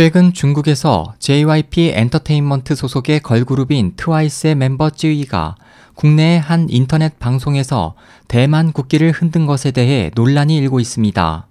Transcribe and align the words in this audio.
최근 0.00 0.32
중국에서 0.32 1.12
JYP 1.18 1.92
엔터테인먼트 1.94 2.74
소속의 2.74 3.20
걸그룹인 3.20 3.96
트와이스의 3.96 4.54
멤버 4.54 4.88
쯔위가 4.88 5.56
국내의 5.94 6.40
한 6.40 6.68
인터넷 6.70 7.18
방송에서 7.18 7.94
대만 8.26 8.72
국기를 8.72 9.12
흔든 9.12 9.44
것에 9.44 9.72
대해 9.72 10.10
논란이 10.14 10.56
일고 10.56 10.80
있습니다. 10.80 11.46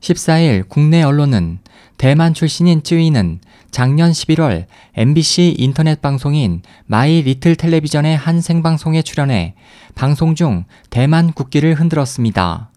14일 0.00 0.68
국내 0.68 1.04
언론은 1.04 1.60
대만 1.98 2.34
출신인 2.34 2.82
쯔위는 2.82 3.38
작년 3.70 4.10
11월 4.10 4.64
MBC 4.96 5.54
인터넷 5.56 6.02
방송인 6.02 6.62
마이 6.86 7.22
리틀 7.22 7.54
텔레비전의 7.54 8.16
한 8.16 8.40
생방송에 8.40 9.02
출연해 9.02 9.54
방송 9.94 10.34
중 10.34 10.64
대만 10.90 11.32
국기를 11.32 11.74
흔들었습니다. 11.74 12.70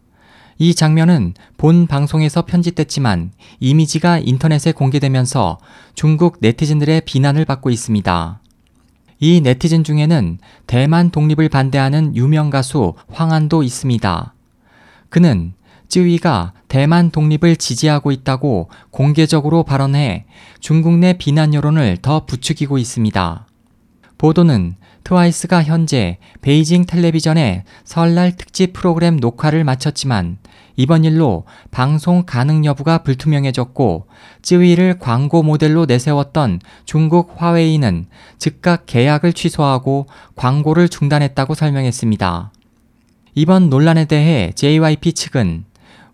이 0.62 0.75
장면은 0.75 1.34
본 1.57 1.88
방송에서 1.88 2.46
편집됐지만 2.46 3.32
이미지가 3.60 4.20
인터넷에 4.20 4.73
공개되면서 4.73 5.57
중국 5.96 6.37
네티즌들의 6.39 7.01
비난을 7.01 7.46
받고 7.46 7.71
있습니다. 7.71 8.39
이 9.21 9.42
네티즌 9.42 9.84
중에는 9.84 10.37
대만 10.68 11.10
독립을 11.10 11.50
반대하는 11.50 12.15
유명 12.15 12.51
가수 12.51 12.93
황한도 13.11 13.64
있습니다. 13.64 14.36
그는 15.10 15.54
쯔위가 15.87 16.54
대만 16.68 17.09
독립을 17.09 17.56
지지하고 17.56 18.12
있다고 18.12 18.70
공개적으로 18.92 19.64
발언해 19.64 20.28
중국 20.59 21.00
내 21.00 21.14
비난 21.14 21.56
여론을 21.56 21.98
더 22.04 22.28
부추기고 22.28 22.78
있습니다. 22.78 23.48
보도는 24.20 24.75
트와이스가 25.04 25.64
현재 25.64 26.18
베이징 26.41 26.86
텔레비전의 26.86 27.64
설날 27.83 28.36
특집 28.36 28.73
프로그램 28.73 29.18
녹화를 29.18 29.64
마쳤지만 29.64 30.37
이번 30.75 31.04
일로 31.04 31.46
방송 31.69 32.23
가능 32.25 32.66
여부가 32.66 33.00
불투명해졌고 33.03 34.08
쯔위를 34.42 35.00
광고 35.00 35.44
모델로 35.44 35.86
내세웠던 35.86 36.61
중국 36.86 37.36
화웨이는 37.38 38.08
즉각 38.38 38.86
계약을 38.86 39.34
취소하고 39.34 40.08
광고를 40.36 40.89
중단했다고 40.89 41.56
설명했습니다. 41.56 42.52
이번 43.36 43.70
논란에 43.70 44.06
대해 44.06 44.52
JYP 44.56 45.14
측은 45.14 45.66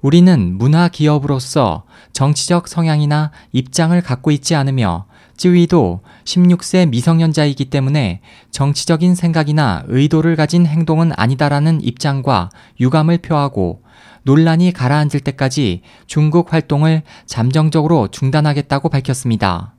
우리는 0.01 0.57
문화 0.57 0.89
기업으로서 0.89 1.83
정치적 2.13 2.67
성향이나 2.67 3.31
입장을 3.51 3.99
갖고 4.01 4.31
있지 4.31 4.55
않으며 4.55 5.05
쯔위도 5.37 6.01
16세 6.23 6.89
미성년자이기 6.89 7.65
때문에 7.65 8.21
정치적인 8.51 9.15
생각이나 9.15 9.83
의도를 9.87 10.35
가진 10.35 10.65
행동은 10.65 11.11
아니다라는 11.15 11.83
입장과 11.83 12.49
유감을 12.79 13.19
표하고 13.19 13.83
논란이 14.23 14.73
가라앉을 14.73 15.21
때까지 15.21 15.83
중국 16.05 16.51
활동을 16.51 17.03
잠정적으로 17.25 18.09
중단하겠다고 18.09 18.89
밝혔습니다. 18.89 19.73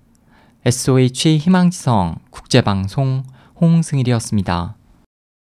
SOH 0.64 1.38
희망지성 1.38 2.16
국제방송 2.30 3.24
홍승일이었습니다. 3.60 4.77